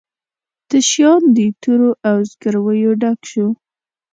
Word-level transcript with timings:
تشیال 0.69 1.23
د 1.35 1.39
تورو 1.61 1.89
او 2.09 2.15
زګیرویو 2.29 2.91
ډک 3.01 3.19
شو 3.31 3.47